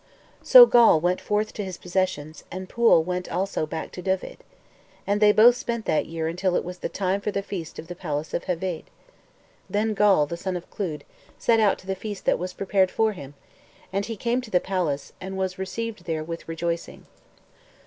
So 0.41 0.65
Gawl 0.65 0.99
went 0.99 1.21
forth 1.21 1.53
to 1.53 1.63
his 1.63 1.77
possessions, 1.77 2.43
and 2.49 2.67
Pwyll 2.67 3.03
went 3.05 3.31
also 3.31 3.67
back 3.67 3.91
to 3.91 4.01
Dyved. 4.01 4.37
And 5.05 5.21
they 5.21 5.31
both 5.31 5.55
spent 5.55 5.85
that 5.85 6.07
year 6.07 6.27
until 6.27 6.55
it 6.55 6.63
was 6.63 6.79
the 6.79 6.89
time 6.89 7.21
for 7.21 7.29
the 7.29 7.43
feast 7.43 7.77
at 7.77 7.87
the 7.87 7.93
palace 7.93 8.33
of 8.33 8.45
Heveydd. 8.45 8.85
Then 9.69 9.93
Gawl, 9.93 10.25
the 10.25 10.37
son 10.37 10.57
of 10.57 10.67
Clud, 10.71 11.03
set 11.37 11.59
out 11.59 11.77
to 11.77 11.85
the 11.85 11.93
feast 11.93 12.25
that 12.25 12.39
was 12.39 12.53
prepared 12.53 12.89
for 12.89 13.13
him; 13.13 13.35
and 13.93 14.07
he 14.07 14.15
came 14.17 14.41
to 14.41 14.49
the 14.49 14.59
palace, 14.59 15.13
and 15.21 15.37
was 15.37 15.59
received 15.59 16.05
there 16.05 16.23
with 16.23 16.47
rejoicing. 16.49 17.05